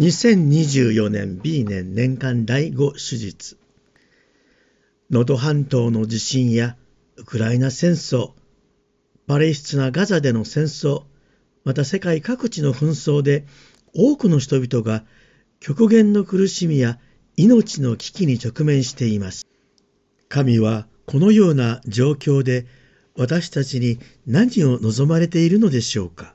[0.00, 3.58] 2024年 B 年年間第5手術
[5.10, 6.76] 能登半島の地震や
[7.16, 8.30] ウクライナ戦争
[9.26, 11.02] パレスチナ・ガザでの戦争
[11.64, 13.44] また世界各地の紛争で
[13.94, 15.04] 多くの人々が
[15.60, 16.98] 極限の苦しみや
[17.36, 19.46] 命の危機に直面しています。
[20.28, 22.66] 神はこのような状況で
[23.14, 26.34] 私たちに何を望まれているのでしょうか？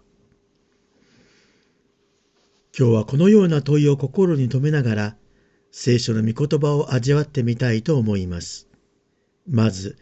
[2.80, 5.16] 今日はこのような問いを心に留めながら
[5.72, 8.68] 聖書の御言葉を味わってみたいと思います。
[9.50, 9.98] まず、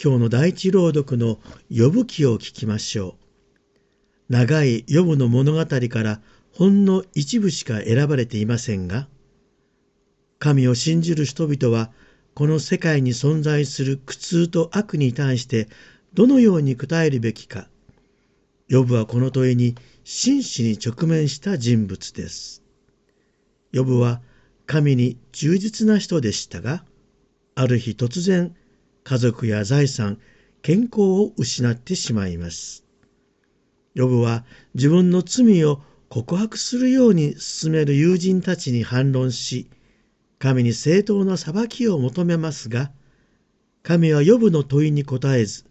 [0.00, 3.16] 今日の第一朗読の呼ぶ記を聞きましょ
[4.30, 4.32] う。
[4.32, 6.20] 長い呼ぶの物語から
[6.52, 9.08] ほんの一部しか選ばれていませんが、
[10.38, 11.90] 神を信じる人々は
[12.34, 15.66] この世界に存在する苦痛と悪に対して
[16.14, 17.68] どのように答えるべきか、
[18.72, 22.62] ヨブはこの問いに真摯に直面した人物です。
[23.70, 24.22] ヨブは
[24.64, 26.82] 神に忠実な人でしたが、
[27.54, 28.56] ある日突然
[29.04, 30.18] 家族や財産、
[30.62, 32.86] 健康を失ってしまいます。
[33.92, 34.42] ヨブは
[34.74, 39.68] 自分の罪を告白するように進める友人たちに反論し、
[40.38, 42.90] 神に正当な裁きを求めますが、
[43.82, 45.66] 神はヨブの問いに答えず、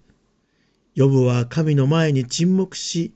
[0.94, 3.14] ヨブは神の前に沈黙し、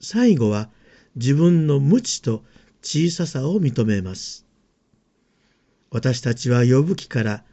[0.00, 0.68] 最後は
[1.16, 2.44] 自分の無知と
[2.82, 4.46] 小ささを認めます。
[5.90, 7.44] 私たちは呼ぶ記から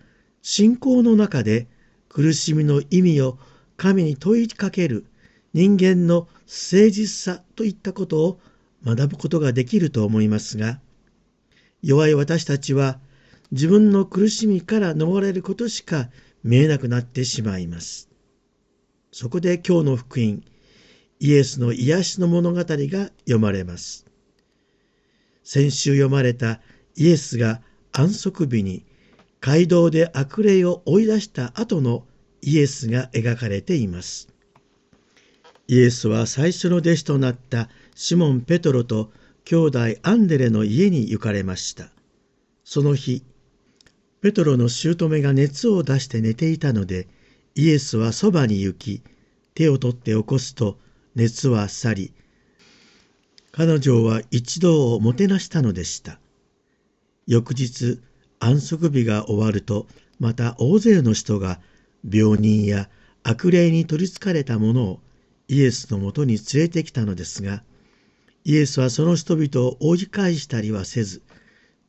[0.42, 1.68] 信仰の中で
[2.10, 3.38] 苦しみの意味を
[3.78, 5.06] 神に問いかける
[5.54, 8.40] 人間の誠実さといったことを
[8.86, 10.82] 学ぶことができると思いますが、
[11.82, 13.00] 弱い私たちは
[13.52, 16.10] 自分の苦しみから逃れることしか
[16.44, 18.10] 見えなくなってしまいます。
[19.18, 20.44] そこで今日の福音、
[21.22, 24.06] イエスの癒しの物語が読まれます。
[25.42, 26.60] 先週読まれた
[26.98, 27.62] イエスが
[27.94, 28.84] 安息日に
[29.40, 32.04] 街道で悪霊を追い出した後の
[32.42, 34.28] イエスが描かれています。
[35.70, 39.14] イエスは最初の弟子となったシモン・ペトロと
[39.46, 41.90] 兄弟アンデレの家に行かれました。
[42.66, 43.24] その日、
[44.20, 47.08] ペトロの姑が熱を出して寝ていたので、
[47.58, 49.02] イエスはそばに行き、
[49.56, 50.78] 手を取って起こすと
[51.16, 52.14] 熱は去り、
[53.52, 56.20] 彼女は一度をもてなしたのでした。
[57.26, 58.00] 翌日、
[58.40, 59.88] 安息日が終わると、
[60.20, 61.60] また大勢の人が
[62.08, 62.90] 病人や
[63.24, 65.00] 悪霊に取りつかれた者を
[65.48, 67.64] イエスのもとに連れてきたのですが、
[68.44, 71.24] イエスはその人々を追い返したりはせず、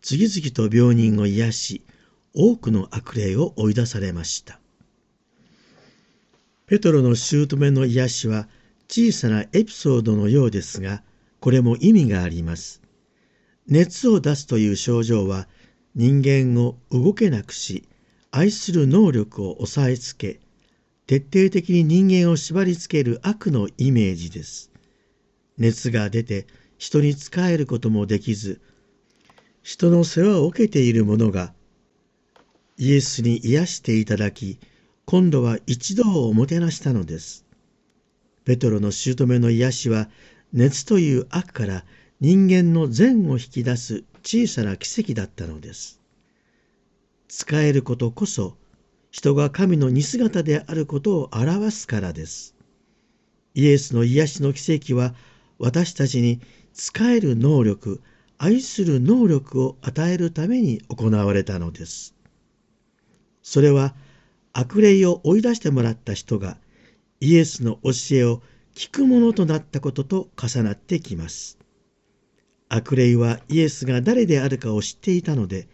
[0.02, 1.82] 次々と病人を癒し、
[2.32, 4.60] 多くの悪霊を追い出されました。
[6.66, 8.48] ペトロの姑の癒しは
[8.88, 11.02] 小さなエピソードのようですが、
[11.38, 12.82] これも意味があります。
[13.68, 15.46] 熱を出すという症状は
[15.94, 17.88] 人間を動けなくし、
[18.32, 20.40] 愛する能力を抑えつけ、
[21.06, 24.72] 徹底的に人間を縛り付ける悪のイメージです。
[25.58, 28.60] 熱が出て人に仕えることもできず、
[29.62, 31.54] 人の世話を受けている者が
[32.76, 34.58] イエスに癒していただき、
[35.08, 37.46] 今度は一度をもてなしたのです。
[38.44, 40.08] ペトロの姑の癒しは
[40.52, 41.84] 熱という悪から
[42.20, 46.00] 人間の善を引き出す小さな奇跡だったのです。
[47.28, 48.56] 使えることこそ
[49.12, 52.56] 人が神の似姿であることを表すからです。
[53.54, 55.14] イエスの癒しの奇跡は
[55.60, 56.40] 私たちに
[56.74, 58.02] 使える能力、
[58.38, 62.16] 愛する能力を与えるために行われたのです。
[63.44, 63.94] それは
[64.58, 66.56] 悪霊を追い出してもらった人が
[67.20, 68.40] イエスの教えを
[68.74, 71.58] 聞くものとなったことと重なってきます。
[72.70, 75.68] 悪霊はイエスが誰であるかを知っていたので、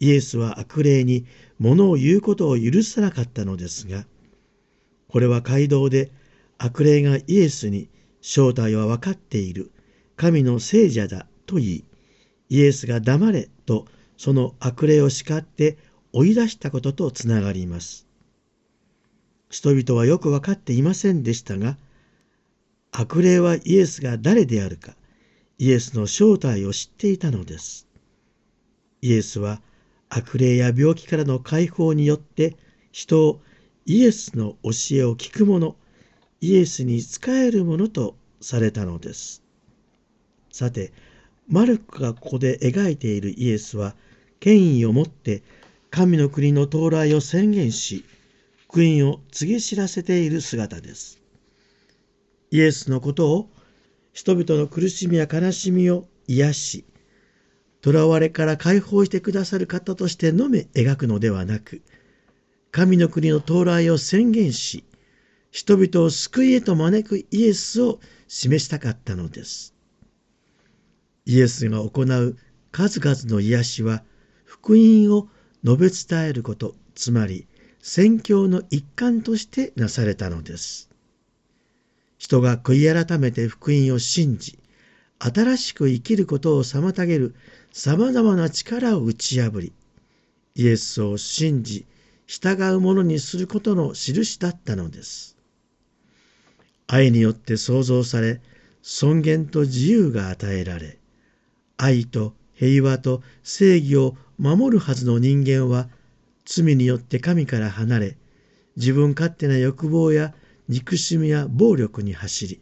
[0.00, 1.26] イエスは悪霊に
[1.58, 4.06] 物を言うことを許さなかったのですが、
[5.08, 6.10] これは街道で
[6.56, 7.90] 悪霊がイエスに
[8.22, 9.72] 正体は分かっている
[10.16, 11.84] 神の聖者だと言い、
[12.48, 13.84] イエスが黙れと
[14.16, 15.76] その悪霊を叱って
[16.14, 18.05] 追い出したこととつながります。
[19.48, 21.76] 人々はよく分かっていませんでしたが、
[22.92, 24.96] 悪霊はイエスが誰であるか、
[25.58, 27.86] イエスの正体を知っていたのです。
[29.02, 29.60] イエスは
[30.08, 32.56] 悪霊や病気からの解放によって
[32.92, 33.40] 人を
[33.84, 35.76] イエスの教えを聞く者、
[36.40, 39.42] イエスに仕えるものとされたのです。
[40.50, 40.92] さて、
[41.48, 43.94] マルクがここで描いているイエスは、
[44.40, 45.42] 権威を持って
[45.90, 48.04] 神の国の到来を宣言し、
[48.76, 51.18] 福音を告げ知らせている姿です。
[52.50, 53.48] イエスのことを
[54.12, 56.84] 人々の苦しみや悲しみを癒し、
[57.82, 61.80] 囚われから解放してくださる方としてのみ描くのではなく、
[62.70, 64.84] 神の国の到来を宣言し、
[65.50, 69.74] 人々を救いへと招くイエスを示したかったのです。
[71.24, 72.36] イエスが行う
[72.72, 74.04] 数々の癒しは、
[74.44, 75.30] 福音を
[75.64, 77.46] 述べ伝えること、つまり
[77.88, 80.90] 宣教の一環としてなされたのです。
[82.18, 84.58] 人が悔い改めて福音を信じ、
[85.20, 87.36] 新しく生きることを妨げる
[87.72, 89.72] 様々な力を打ち破り、
[90.56, 91.86] イエスを信じ、
[92.26, 95.36] 従う者にすることの印だったのです。
[96.88, 98.40] 愛によって創造され、
[98.82, 100.98] 尊厳と自由が与えられ、
[101.76, 105.88] 愛と平和と正義を守るはずの人間は、
[106.46, 108.16] 罪によって神から離れ、
[108.76, 110.32] 自分勝手な欲望や
[110.68, 112.60] 憎しみや暴力に走り、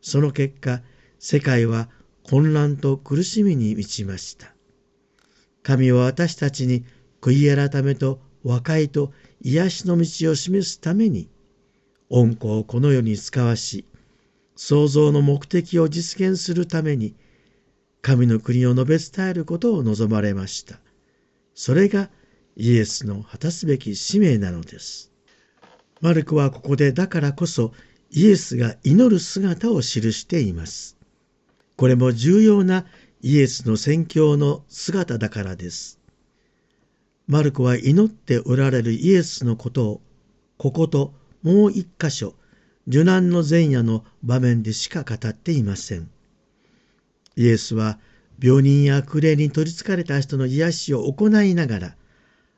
[0.00, 0.80] その結果、
[1.18, 1.88] 世界は
[2.22, 4.54] 混乱と苦しみに満ちました。
[5.62, 6.84] 神は私たちに
[7.20, 9.12] 悔い改めと和解と
[9.42, 11.28] 癒しの道を示すために、
[12.08, 13.84] 恩子をこの世に使わし、
[14.54, 17.16] 創造の目的を実現するために、
[18.02, 20.78] 神の国を述べ伝えることを望まれました。
[21.54, 22.08] それが
[22.56, 25.12] イエスの果たすべき使命なのです。
[26.00, 27.72] マルコはここでだからこそ
[28.10, 30.96] イエスが祈る姿を記しています。
[31.76, 32.86] これも重要な
[33.20, 35.98] イエスの宣教の姿だからです。
[37.26, 40.00] マルコは祈っておられるイエスのことを、
[40.56, 41.12] ここと
[41.42, 42.34] もう一箇所、
[42.86, 46.08] 受難の前夜の場面でしか語っていません。
[47.34, 47.98] イエスは
[48.40, 51.96] 病人や苦霊に取りつかれた人の癒しを行いながら、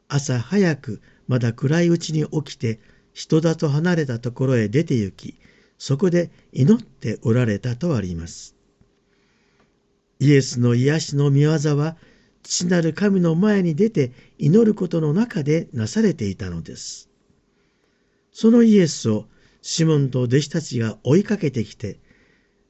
[0.09, 2.81] 朝早くまだ暗いうちに起きて
[3.13, 5.35] 人里離れたところへ出て行き、
[5.77, 8.55] そこで祈っておられたとあります。
[10.21, 11.97] イエスの癒しの見業は、
[12.43, 17.11] 父なる神の前に出て祈ることの中でなされていたのです。
[18.33, 19.27] そのイエスを
[19.63, 21.99] シモンと弟子たちが追いかけてきて、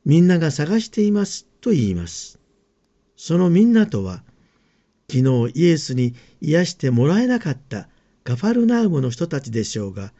[0.04, 2.38] みんなが探していますと言います。
[3.16, 4.24] そのみんなとは、
[5.10, 7.88] 昨日イエスに癒してもらえなかった
[8.24, 10.12] ガファルナウムの人たちでしょうが、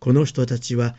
[0.00, 0.96] この人たちは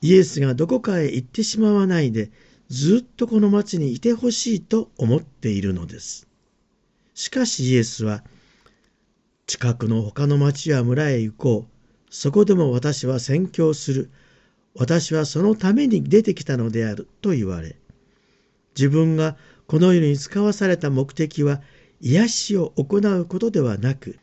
[0.00, 2.30] イエスがどこかへ行ってしまわないで
[2.68, 6.28] ずっとこの町にいてほしいと思っているのです。
[7.14, 8.22] しかしイエスは、
[9.46, 12.14] 近くの他の町や村へ行こう。
[12.14, 14.10] そこでも私は宣教する。
[14.74, 17.08] 私はそのために出てきたのである。
[17.22, 17.76] と言われ、
[18.76, 19.36] 自分が
[19.66, 21.62] この世に使わされた目的は、
[22.00, 24.18] 癒しを行うことではなく、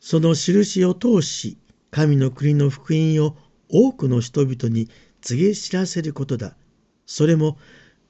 [0.00, 1.58] その印を通し、
[1.90, 3.36] 神の国の福音を
[3.68, 4.88] 多くの人々に
[5.20, 6.56] 告げ知らせることだ。
[7.06, 7.58] それも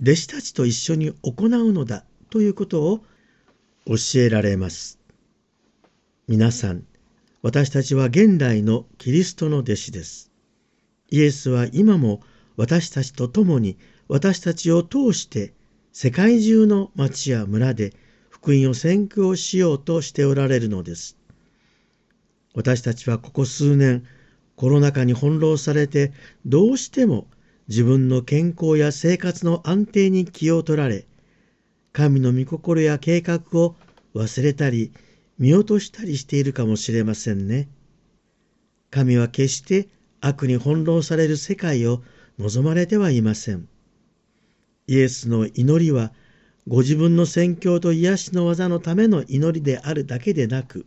[0.00, 3.04] 弟子たちと一緒に行うのだということを
[3.86, 4.98] 教えられます。
[6.26, 6.84] 皆さん、
[7.42, 10.30] 私たちは現代のキリストの弟子です。
[11.10, 12.20] イエスは今も
[12.56, 13.78] 私たちと共に
[14.08, 15.54] 私たちを通して
[15.92, 17.94] 世界中の町や村で
[18.40, 21.16] 福音を宣教しようとしておられるのです。
[22.54, 24.04] 私たちはここ数年
[24.56, 26.12] コロナ禍に翻弄されて
[26.46, 27.26] どうしても
[27.68, 31.06] 自分の健康や生活の安定に気を取られ、
[31.92, 33.76] 神の御心や計画を
[34.14, 34.92] 忘れたり
[35.38, 37.68] 見落としたりしているかもしれませんね。
[38.90, 39.88] 神は決して
[40.20, 42.02] 悪に翻弄される世界を
[42.38, 43.68] 望まれてはいません。
[44.86, 46.12] イエスの祈りは、
[46.68, 50.84] ご自分の宣教と癒しの技のための祈りであるだけでなく、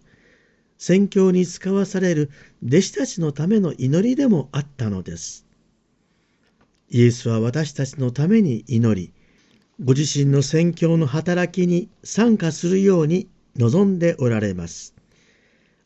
[0.77, 2.29] 宣教に使わされる
[2.63, 5.47] 弟子たちのための祈りでもあったのです。
[6.89, 9.11] イエスは私たちのために祈り、
[9.83, 14.93] ご自身の宣教の働きに参加するように望んでおられます。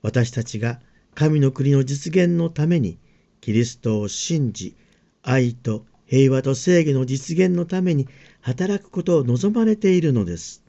[0.02, 0.82] 私たちが
[1.14, 3.00] 神の国の実現のために
[3.40, 4.76] キリストを信じ、
[5.24, 8.10] 愛と平和と正義の実現のために
[8.46, 10.64] 働くことを望まれているのです。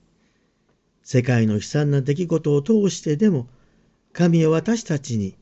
[1.03, 3.49] 世界の悲惨な出来事を通してでも、
[4.15, 5.37] 神は私たちに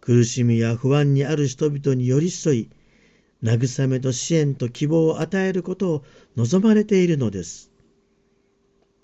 [0.00, 2.68] 苦しみや不安にある人々に寄り添い、
[3.42, 6.04] 慰めと支援と希望を与えることを
[6.36, 7.72] 望まれているのです。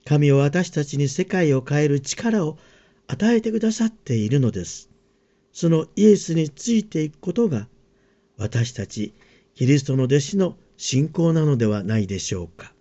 [0.04, 2.58] 神は私たちに世界を変える力を
[3.08, 4.88] 与えてくださっているのです。
[5.52, 7.66] そのイエスについていくことが
[8.37, 9.14] 私たち
[9.56, 12.73] キリストの弟子の信仰なのではないでしょうか。